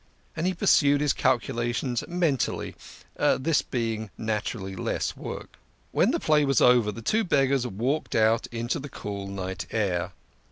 [0.35, 2.75] And he pursued his calculations mentally;
[3.19, 5.57] this being naturally less work.
[5.91, 10.13] When the play was over the two beggars walked out into the cool night air.